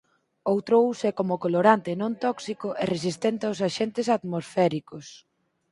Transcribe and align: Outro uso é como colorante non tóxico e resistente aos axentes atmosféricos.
Outro 0.53 0.75
uso 0.91 1.03
é 1.11 1.13
como 1.19 1.41
colorante 1.45 1.91
non 2.01 2.13
tóxico 2.25 2.67
e 2.81 2.83
resistente 2.93 3.43
aos 3.45 3.59
axentes 3.69 4.07
atmosféricos. 4.17 5.05